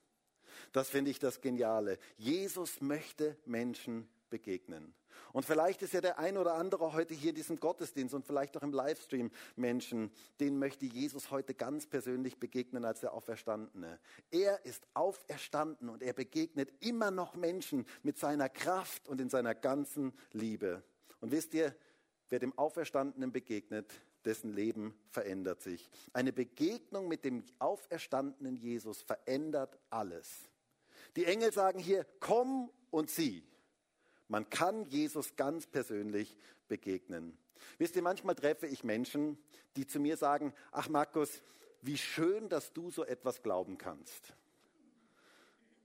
[0.71, 1.97] Das finde ich das Geniale.
[2.17, 4.93] Jesus möchte Menschen begegnen.
[5.32, 8.56] Und vielleicht ist ja der ein oder andere heute hier in diesem Gottesdienst und vielleicht
[8.58, 13.99] auch im Livestream Menschen, denen möchte Jesus heute ganz persönlich begegnen als der Auferstandene.
[14.32, 19.56] Er ist auferstanden und er begegnet immer noch Menschen mit seiner Kraft und in seiner
[19.56, 20.84] ganzen Liebe.
[21.21, 21.75] Und wisst ihr,
[22.30, 23.93] wer dem Auferstandenen begegnet,
[24.26, 25.90] dessen Leben verändert sich.
[26.14, 30.30] Eine Begegnung mit dem auferstandenen Jesus verändert alles.
[31.16, 33.44] Die Engel sagen hier, komm und sieh.
[34.28, 36.36] Man kann Jesus ganz persönlich
[36.68, 37.38] begegnen.
[37.78, 39.38] Wisst ihr, manchmal treffe ich Menschen,
[39.76, 41.42] die zu mir sagen, ach Markus,
[41.82, 44.34] wie schön, dass du so etwas glauben kannst.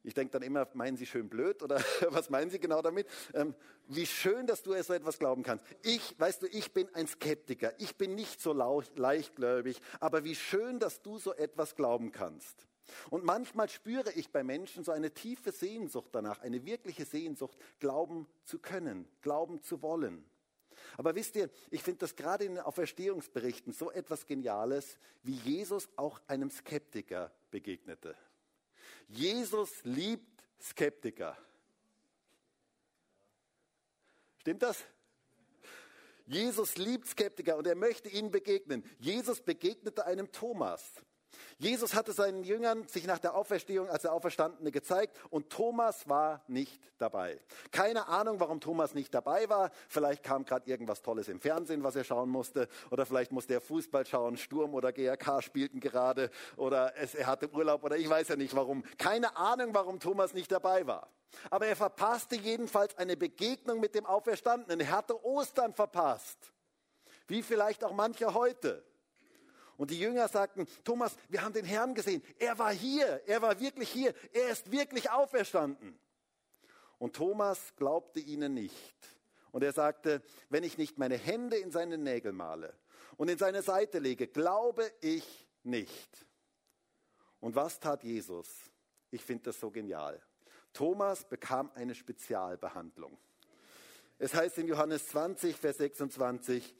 [0.02, 1.76] Ich denke dann immer, meinen Sie schön blöd oder
[2.08, 3.06] was meinen Sie genau damit?
[3.34, 3.54] Ähm,
[3.88, 5.64] wie schön, dass du so etwas glauben kannst.
[5.82, 7.72] Ich, weißt du, ich bin ein Skeptiker.
[7.78, 9.80] Ich bin nicht so leichtgläubig.
[9.98, 12.66] Aber wie schön, dass du so etwas glauben kannst.
[13.10, 18.26] Und manchmal spüre ich bei Menschen so eine tiefe Sehnsucht danach, eine wirkliche Sehnsucht, glauben
[18.44, 20.24] zu können, glauben zu wollen.
[20.96, 25.88] Aber wisst ihr, ich finde das gerade in den Auferstehungsberichten so etwas Geniales, wie Jesus
[25.96, 28.16] auch einem Skeptiker begegnete.
[29.08, 31.36] Jesus liebt Skeptiker.
[34.40, 34.84] Stimmt das?
[36.26, 38.84] Jesus liebt Skeptiker und er möchte ihnen begegnen.
[38.98, 40.92] Jesus begegnete einem Thomas.
[41.58, 46.42] Jesus hatte seinen Jüngern sich nach der Auferstehung als der Auferstandene gezeigt und Thomas war
[46.48, 47.38] nicht dabei.
[47.70, 49.70] Keine Ahnung, warum Thomas nicht dabei war.
[49.88, 52.68] Vielleicht kam gerade irgendwas Tolles im Fernsehen, was er schauen musste.
[52.90, 54.36] Oder vielleicht musste er Fußball schauen.
[54.36, 56.30] Sturm oder GRK spielten gerade.
[56.56, 58.82] Oder es, er hatte Urlaub oder ich weiß ja nicht warum.
[58.98, 61.10] Keine Ahnung, warum Thomas nicht dabei war.
[61.50, 64.80] Aber er verpasste jedenfalls eine Begegnung mit dem Auferstandenen.
[64.80, 66.52] Er hatte Ostern verpasst.
[67.26, 68.82] Wie vielleicht auch manche heute.
[69.80, 72.22] Und die Jünger sagten, Thomas, wir haben den Herrn gesehen.
[72.38, 75.98] Er war hier, er war wirklich hier, er ist wirklich auferstanden.
[76.98, 78.94] Und Thomas glaubte ihnen nicht.
[79.52, 82.74] Und er sagte, wenn ich nicht meine Hände in seine Nägel male
[83.16, 86.26] und in seine Seite lege, glaube ich nicht.
[87.40, 88.48] Und was tat Jesus?
[89.10, 90.20] Ich finde das so genial.
[90.74, 93.16] Thomas bekam eine Spezialbehandlung.
[94.18, 96.76] Es heißt in Johannes 20, Vers 26,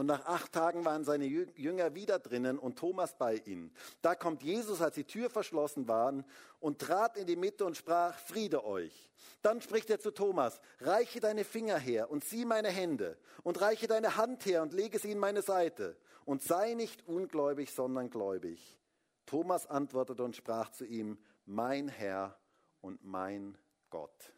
[0.00, 3.70] und nach acht Tagen waren seine Jünger wieder drinnen und Thomas bei ihnen.
[4.00, 6.24] Da kommt Jesus, als die Tür verschlossen war,
[6.58, 9.10] und trat in die Mitte und sprach, Friede euch.
[9.42, 13.88] Dann spricht er zu Thomas, reiche deine Finger her und sieh meine Hände und reiche
[13.88, 18.78] deine Hand her und lege sie in meine Seite und sei nicht ungläubig, sondern gläubig.
[19.26, 22.38] Thomas antwortete und sprach zu ihm, mein Herr
[22.80, 23.58] und mein
[23.90, 24.32] Gott.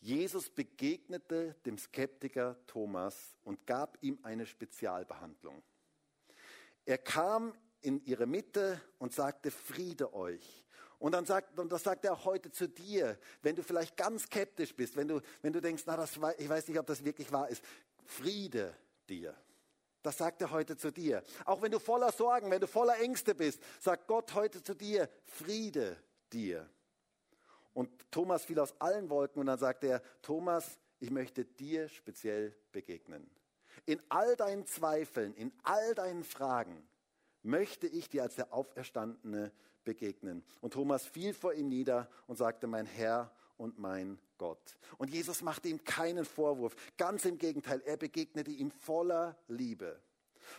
[0.00, 5.62] Jesus begegnete dem Skeptiker Thomas und gab ihm eine Spezialbehandlung.
[6.84, 10.64] Er kam in ihre Mitte und sagte, Friede euch.
[10.98, 14.22] Und dann sagt, und das sagt er auch heute zu dir, wenn du vielleicht ganz
[14.24, 17.30] skeptisch bist, wenn du, wenn du denkst, na, das, ich weiß nicht, ob das wirklich
[17.32, 17.62] wahr ist.
[18.04, 18.74] Friede
[19.08, 19.36] dir.
[20.02, 21.22] Das sagt er heute zu dir.
[21.44, 25.08] Auch wenn du voller Sorgen, wenn du voller Ängste bist, sagt Gott heute zu dir,
[25.24, 25.96] Friede
[26.32, 26.68] dir.
[27.76, 32.56] Und Thomas fiel aus allen Wolken und dann sagte er, Thomas, ich möchte dir speziell
[32.72, 33.30] begegnen.
[33.84, 36.88] In all deinen Zweifeln, in all deinen Fragen
[37.42, 39.52] möchte ich dir als der Auferstandene
[39.84, 40.42] begegnen.
[40.62, 44.78] Und Thomas fiel vor ihm nieder und sagte, mein Herr und mein Gott.
[44.96, 46.74] Und Jesus machte ihm keinen Vorwurf.
[46.96, 50.00] Ganz im Gegenteil, er begegnete ihm voller Liebe.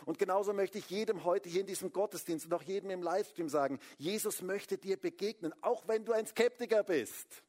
[0.04, 3.48] Und genauso möchte ich jedem heute hier in diesem Gottesdienst und auch jedem im Livestream
[3.48, 7.42] sagen, Jesus möchte dir begegnen, auch wenn du ein Skeptiker bist.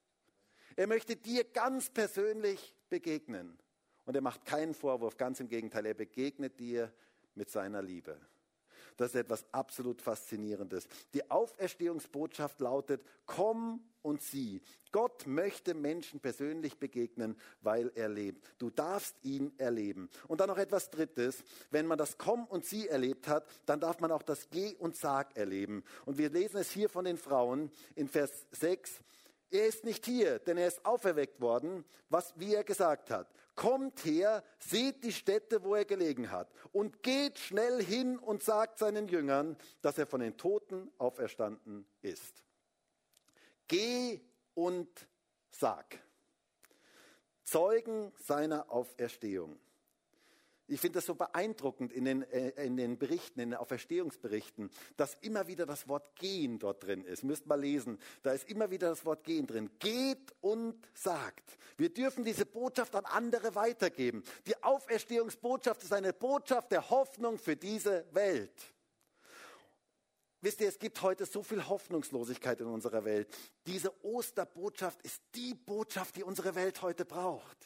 [0.76, 3.58] Er möchte dir ganz persönlich begegnen.
[4.06, 6.92] Und er macht keinen Vorwurf, ganz im Gegenteil, er begegnet dir
[7.36, 8.20] mit seiner Liebe.
[9.00, 10.86] Das ist etwas absolut Faszinierendes.
[11.14, 14.62] Die Auferstehungsbotschaft lautet, komm und sieh.
[14.92, 18.46] Gott möchte Menschen persönlich begegnen, weil er lebt.
[18.58, 20.10] Du darfst ihn erleben.
[20.28, 21.46] Und dann noch etwas Drittes.
[21.72, 24.98] Wenn man das Komm und Sieh erlebt hat, dann darf man auch das Geh und
[24.98, 25.86] Sag erleben.
[26.06, 29.00] Und wir lesen es hier von den Frauen in Vers 6.
[29.50, 33.32] Er ist nicht hier, denn er ist auferweckt worden, was, wie er gesagt hat.
[33.60, 38.80] Kommt her, seht die Stätte, wo er gelegen hat, und geht schnell hin und sagt
[38.80, 42.46] seinen Jüngern, dass er von den Toten auferstanden ist.
[43.68, 44.22] Geh
[44.54, 45.10] und
[45.50, 46.00] sag.
[47.44, 49.60] Zeugen seiner Auferstehung.
[50.70, 55.16] Ich finde das so beeindruckend in den, äh, in den Berichten, in den Auferstehungsberichten, dass
[55.22, 57.24] immer wieder das Wort gehen dort drin ist.
[57.24, 57.98] Müsst mal lesen.
[58.22, 59.72] Da ist immer wieder das Wort gehen drin.
[59.80, 61.58] Geht und sagt.
[61.78, 64.24] Wir dürfen diese Botschaft an andere weitergeben.
[64.46, 68.54] Die Auferstehungsbotschaft ist eine Botschaft der Hoffnung für diese Welt.
[70.42, 73.28] Wisst ihr, es gibt heute so viel Hoffnungslosigkeit in unserer Welt.
[73.66, 77.59] Diese Osterbotschaft ist die Botschaft, die unsere Welt heute braucht.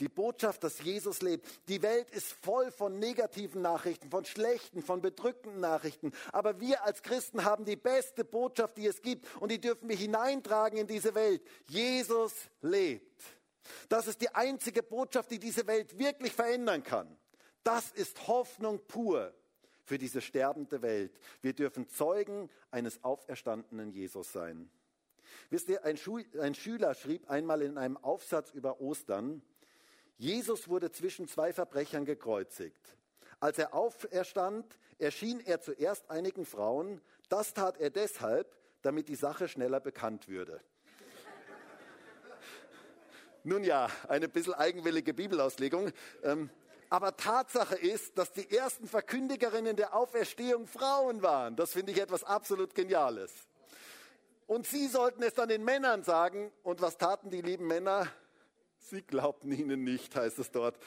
[0.00, 1.46] Die Botschaft, dass Jesus lebt.
[1.68, 6.12] Die Welt ist voll von negativen Nachrichten, von schlechten, von bedrückenden Nachrichten.
[6.32, 9.26] Aber wir als Christen haben die beste Botschaft, die es gibt.
[9.40, 11.42] Und die dürfen wir hineintragen in diese Welt.
[11.68, 13.22] Jesus lebt.
[13.88, 17.16] Das ist die einzige Botschaft, die diese Welt wirklich verändern kann.
[17.62, 19.34] Das ist Hoffnung pur
[19.84, 21.18] für diese sterbende Welt.
[21.40, 24.70] Wir dürfen Zeugen eines auferstandenen Jesus sein.
[25.50, 25.96] Wisst ihr, ein,
[26.54, 29.42] Schüler schrieb einmal in einem Aufsatz über Ostern,
[30.18, 32.96] Jesus wurde zwischen zwei Verbrechern gekreuzigt.
[33.38, 37.02] Als er auferstand, erschien er zuerst einigen Frauen.
[37.28, 40.60] Das tat er deshalb, damit die Sache schneller bekannt würde.
[43.44, 45.92] Nun ja, eine bisschen eigenwillige Bibelauslegung.
[46.22, 46.48] Ähm,
[46.88, 51.56] aber Tatsache ist, dass die ersten Verkündigerinnen der Auferstehung Frauen waren.
[51.56, 53.32] Das finde ich etwas absolut Geniales.
[54.46, 56.52] Und sie sollten es dann den Männern sagen.
[56.62, 58.08] Und was taten die lieben Männer?
[58.88, 60.78] Sie glaubten ihnen nicht, heißt es dort.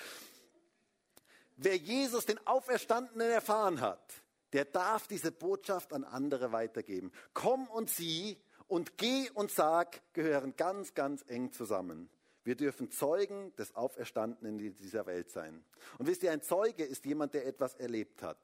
[1.58, 4.14] Wer Jesus, den Auferstandenen, erfahren hat,
[4.54, 7.12] der darf diese Botschaft an andere weitergeben.
[7.34, 12.10] Komm und sieh und geh und sag gehören ganz, ganz eng zusammen.
[12.46, 15.64] Wir dürfen Zeugen des Auferstandenen in dieser Welt sein.
[15.98, 18.40] Und wisst ihr, ein Zeuge ist jemand, der etwas erlebt hat.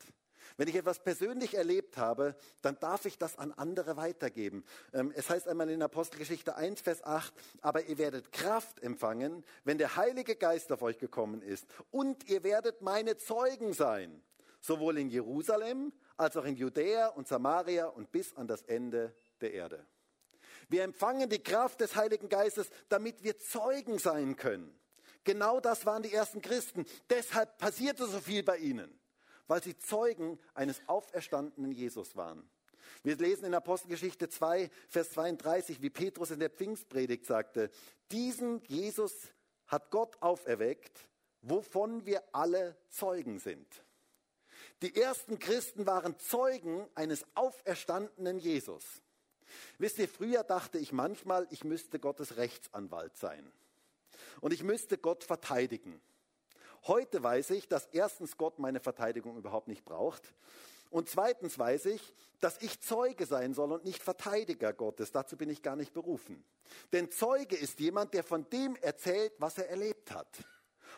[0.57, 4.63] Wenn ich etwas persönlich erlebt habe, dann darf ich das an andere weitergeben.
[4.93, 9.77] Ähm, es heißt einmal in Apostelgeschichte 1, Vers 8, aber ihr werdet Kraft empfangen, wenn
[9.77, 11.65] der Heilige Geist auf euch gekommen ist.
[11.91, 14.21] Und ihr werdet meine Zeugen sein,
[14.61, 19.53] sowohl in Jerusalem als auch in Judäa und Samaria und bis an das Ende der
[19.53, 19.85] Erde.
[20.69, 24.73] Wir empfangen die Kraft des Heiligen Geistes, damit wir Zeugen sein können.
[25.23, 26.85] Genau das waren die ersten Christen.
[27.09, 28.97] Deshalb passierte so viel bei ihnen,
[29.47, 32.47] weil sie Zeugen eines auferstandenen Jesus waren.
[33.03, 37.69] Wir lesen in Apostelgeschichte 2, Vers 32, wie Petrus in der Pfingstpredigt sagte,
[38.11, 39.13] diesen Jesus
[39.67, 41.07] hat Gott auferweckt,
[41.41, 43.67] wovon wir alle Zeugen sind.
[44.81, 48.83] Die ersten Christen waren Zeugen eines auferstandenen Jesus.
[49.77, 53.51] Wisst ihr, früher dachte ich manchmal, ich müsste Gottes Rechtsanwalt sein.
[54.41, 56.01] Und ich müsste Gott verteidigen.
[56.87, 60.33] Heute weiß ich, dass erstens Gott meine Verteidigung überhaupt nicht braucht.
[60.91, 65.11] Und zweitens weiß ich, dass ich Zeuge sein soll und nicht Verteidiger Gottes.
[65.11, 66.43] Dazu bin ich gar nicht berufen.
[66.93, 70.27] Denn Zeuge ist jemand, der von dem erzählt, was er erlebt hat.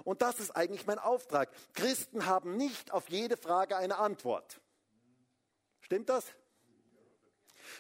[0.04, 1.50] Und das ist eigentlich mein Auftrag.
[1.74, 4.60] Christen haben nicht auf jede Frage eine Antwort.
[5.80, 6.26] Stimmt das?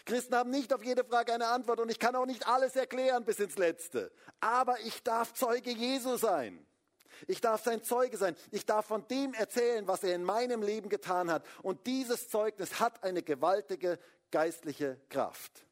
[0.05, 3.25] Christen haben nicht auf jede Frage eine Antwort und ich kann auch nicht alles erklären
[3.25, 4.11] bis ins Letzte.
[4.39, 6.65] Aber ich darf Zeuge Jesu sein.
[7.27, 8.35] Ich darf sein Zeuge sein.
[8.51, 11.45] Ich darf von dem erzählen, was er in meinem Leben getan hat.
[11.63, 13.99] Und dieses Zeugnis hat eine gewaltige
[14.31, 15.65] geistliche Kraft.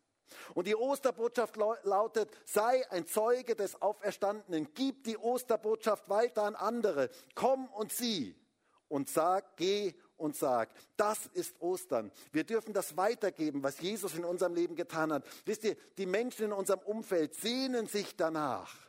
[0.54, 4.70] Und die Osterbotschaft lautet, sei ein Zeuge des Auferstandenen.
[4.74, 7.10] Gib die Osterbotschaft weiter an andere.
[7.36, 8.36] Komm und sieh
[8.88, 12.12] und sag, geh und sag, das ist Ostern.
[12.32, 15.26] Wir dürfen das weitergeben, was Jesus in unserem Leben getan hat.
[15.46, 18.85] Wisst ihr, die Menschen in unserem Umfeld sehnen sich danach,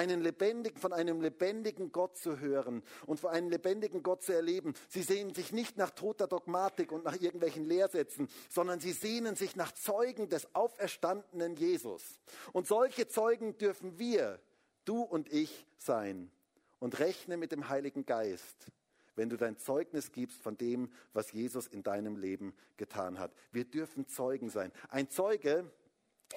[0.00, 4.72] einen lebendigen, von einem lebendigen Gott zu hören und von einem lebendigen Gott zu erleben.
[4.88, 9.56] Sie sehnen sich nicht nach toter Dogmatik und nach irgendwelchen Lehrsätzen, sondern sie sehnen sich
[9.56, 12.18] nach Zeugen des auferstandenen Jesus.
[12.52, 14.40] Und solche Zeugen dürfen wir,
[14.86, 16.30] du und ich, sein.
[16.78, 18.72] Und rechne mit dem Heiligen Geist
[19.16, 23.32] wenn du dein Zeugnis gibst von dem, was Jesus in deinem Leben getan hat.
[23.52, 24.72] Wir dürfen Zeugen sein.
[24.88, 25.70] Ein Zeuge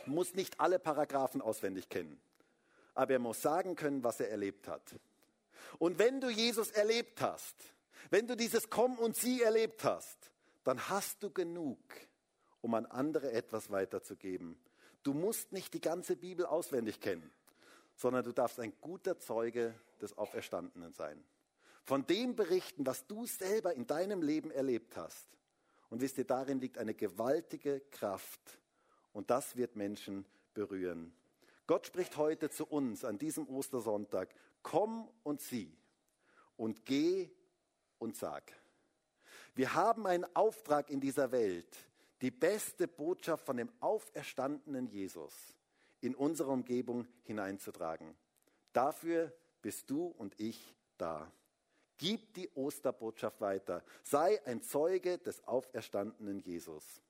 [0.06, 2.20] muss nicht alle Paragraphen auswendig kennen,
[2.94, 4.96] aber er muss sagen können, was er erlebt hat.
[5.80, 7.56] Und wenn du Jesus erlebt hast,
[8.10, 10.32] wenn du dieses Komm und Sieh erlebt hast,
[10.64, 11.80] dann hast du genug,
[12.62, 14.58] um an andere etwas weiterzugeben.
[15.04, 17.30] Du musst nicht die ganze Bibel auswendig kennen,
[17.96, 21.24] sondern du darfst ein guter Zeuge des Auferstandenen sein.
[21.84, 25.28] Von dem berichten, was du selber in deinem Leben erlebt hast.
[25.90, 28.60] Und wisst ihr, darin liegt eine gewaltige Kraft.
[29.12, 31.14] Und das wird Menschen berühren.
[31.66, 34.34] Gott spricht heute zu uns an diesem Ostersonntag.
[34.62, 35.76] Komm und sieh
[36.58, 37.30] und geh
[38.00, 38.52] und sag.
[39.56, 41.78] Wir haben einen Auftrag in dieser Welt,
[42.22, 45.34] die beste Botschaft von dem auferstandenen Jesus
[46.02, 48.16] in unsere Umgebung hineinzutragen.
[48.74, 51.32] Dafür bist du und ich da.
[51.98, 53.84] Gib die Osterbotschaft weiter.
[54.02, 57.03] Sei ein Zeuge des auferstandenen Jesus.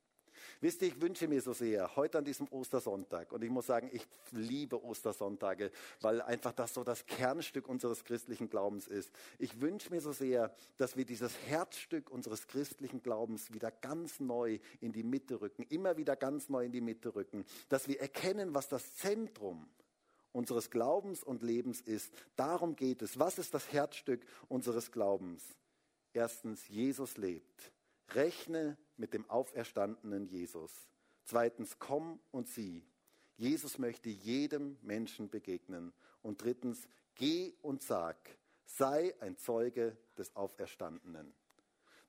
[0.62, 3.90] Wisst ihr, ich wünsche mir so sehr, heute an diesem Ostersonntag, und ich muss sagen,
[3.92, 9.12] ich liebe Ostersonntage, weil einfach das so das Kernstück unseres christlichen Glaubens ist.
[9.40, 14.60] Ich wünsche mir so sehr, dass wir dieses Herzstück unseres christlichen Glaubens wieder ganz neu
[14.82, 18.54] in die Mitte rücken, immer wieder ganz neu in die Mitte rücken, dass wir erkennen,
[18.54, 19.68] was das Zentrum
[20.34, 22.12] unseres Glaubens und Lebens ist.
[22.36, 23.20] Darum geht es.
[23.20, 25.44] Was ist das Herzstück unseres Glaubens?
[26.12, 27.72] Erstens, Jesus lebt.
[28.10, 30.72] Rechne mit dem auferstandenen Jesus.
[31.26, 32.84] Zweitens, komm und sieh.
[33.38, 35.94] Jesus möchte jedem Menschen begegnen.
[36.22, 38.18] Und drittens, geh und sag,
[38.66, 41.34] sei ein Zeuge des Auferstandenen.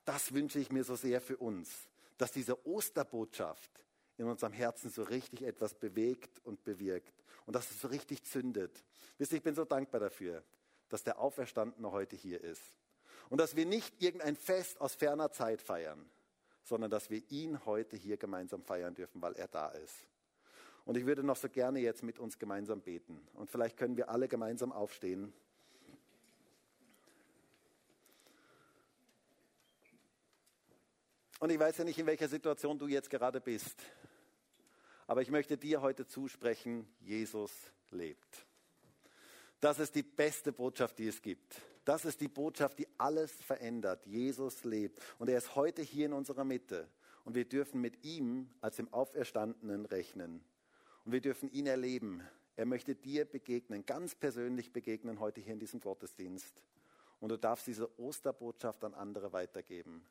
[0.05, 3.70] Das wünsche ich mir so sehr für uns, dass diese Osterbotschaft
[4.16, 8.85] in unserem Herzen so richtig etwas bewegt und bewirkt und dass es so richtig zündet.
[9.19, 10.44] Wisst ihr, ich bin so dankbar dafür,
[10.88, 12.63] dass der Auferstandene heute hier ist
[13.31, 16.09] und dass wir nicht irgendein Fest aus ferner Zeit feiern,
[16.65, 20.06] sondern dass wir ihn heute hier gemeinsam feiern dürfen, weil er da ist.
[20.85, 23.27] Und ich würde noch so gerne jetzt mit uns gemeinsam beten.
[23.35, 25.33] Und vielleicht können wir alle gemeinsam aufstehen.
[31.40, 33.83] Und ich weiß ja nicht, in welcher Situation du jetzt gerade bist.
[35.06, 37.52] Aber ich möchte dir heute zusprechen, Jesus
[37.90, 38.46] lebt.
[39.60, 41.60] Das ist die beste Botschaft, die es gibt.
[41.85, 44.07] Das ist die Botschaft, die alles verändert.
[44.07, 45.01] Jesus lebt.
[45.19, 46.89] Und er ist heute hier in unserer Mitte.
[47.25, 50.43] Und wir dürfen mit ihm als dem Auferstandenen rechnen.
[51.05, 52.23] Und wir dürfen ihn erleben.
[52.57, 56.63] Er möchte dir begegnen, ganz persönlich begegnen heute hier in diesem Gottesdienst.
[57.21, 60.05] Und du darfst diese Osterbotschaft an andere weitergeben.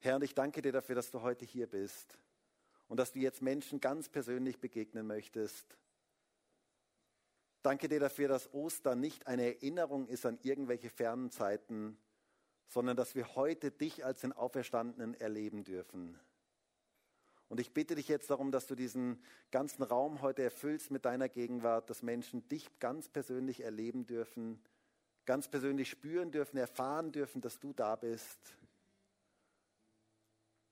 [0.00, 2.18] Herr, und ich danke dir dafür, dass du heute hier bist
[2.88, 5.76] und dass du jetzt Menschen ganz persönlich begegnen möchtest.
[7.62, 11.96] Danke dir dafür, dass Ostern nicht eine Erinnerung ist an irgendwelche fernen Zeiten,
[12.66, 16.18] sondern dass wir heute dich als den Auferstandenen erleben dürfen.
[17.48, 21.28] Und ich bitte dich jetzt darum, dass du diesen ganzen Raum heute erfüllst mit deiner
[21.28, 24.58] Gegenwart, dass Menschen dich ganz persönlich erleben dürfen,
[25.26, 28.56] ganz persönlich spüren dürfen, erfahren dürfen, dass du da bist.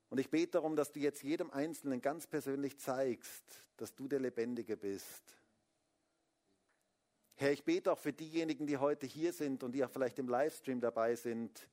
[0.09, 4.19] Und ich bete darum, dass du jetzt jedem Einzelnen ganz persönlich zeigst, dass du der
[4.19, 5.40] Lebendige bist.
[7.41, 10.29] Herr, ich bete auch für diejenigen, die heute hier sind und die auch vielleicht im
[10.29, 11.71] Livestream dabei sind,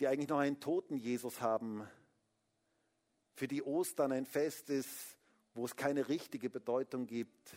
[0.00, 1.86] die eigentlich noch einen toten Jesus haben,
[3.34, 5.18] für die Ostern ein Fest ist,
[5.52, 7.54] wo es keine richtige Bedeutung gibt.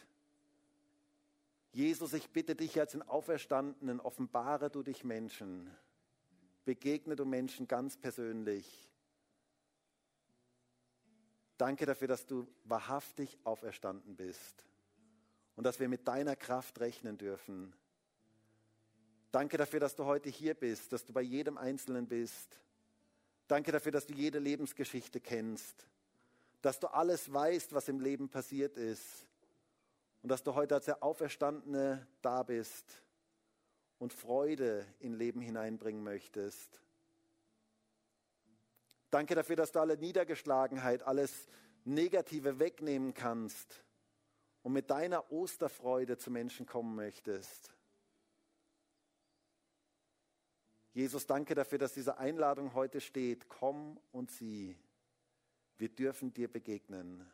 [1.71, 5.73] Jesus, ich bitte dich als den Auferstandenen, offenbare du dich Menschen.
[6.65, 8.91] Begegne du Menschen ganz persönlich.
[11.55, 14.68] Danke dafür, dass du wahrhaftig auferstanden bist
[15.59, 17.73] und dass wir mit deiner Kraft rechnen dürfen.
[19.29, 22.61] Danke dafür, dass du heute hier bist, dass du bei jedem Einzelnen bist.
[23.49, 25.85] Danke dafür, dass du jede Lebensgeschichte kennst,
[26.61, 29.27] dass du alles weißt, was im Leben passiert ist
[30.21, 33.03] und dass du heute als der Auferstandene da bist
[33.97, 36.81] und Freude in Leben hineinbringen möchtest.
[39.11, 41.49] Danke dafür, dass du alle Niedergeschlagenheit, alles
[41.83, 43.83] Negative wegnehmen kannst
[44.63, 47.73] und mit deiner Osterfreude zu Menschen kommen möchtest.
[50.93, 53.47] Jesus, danke dafür, dass diese Einladung heute steht.
[53.47, 54.75] Komm und sieh.
[55.77, 57.25] Wir dürfen dir begegnen.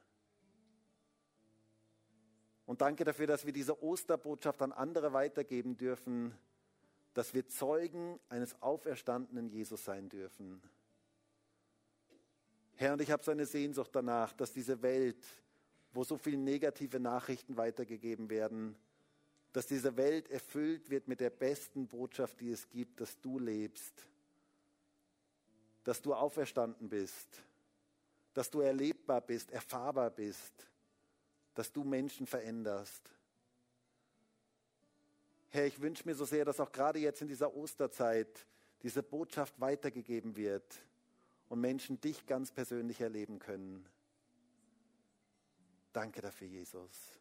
[2.65, 6.37] Und danke dafür, dass wir diese Osterbotschaft an andere weitergeben dürfen,
[7.13, 10.61] dass wir Zeugen eines auferstandenen Jesus sein dürfen.
[12.75, 15.23] Herr, und ich habe so eine Sehnsucht danach, dass diese Welt,
[15.95, 18.75] wo so viele negative Nachrichten weitergegeben werden,
[19.53, 23.93] dass diese Welt erfüllt wird mit der besten Botschaft, die es gibt, dass du lebst,
[25.85, 27.41] dass du auferstanden bist,
[28.33, 30.67] dass du erlebbar bist, erfahrbar bist,
[31.53, 33.09] dass du Menschen veränderst.
[35.51, 38.45] Herr, ich wünsche mir so sehr, dass auch gerade jetzt in dieser Osterzeit
[38.83, 40.81] diese Botschaft weitergegeben wird
[41.47, 43.87] und Menschen dich ganz persönlich erleben können.
[45.95, 47.17] Danke dafür, Jesus.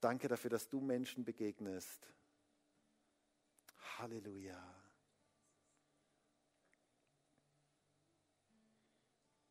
[0.00, 2.08] Danke dafür, dass du Menschen begegnest.
[3.98, 4.77] Halleluja.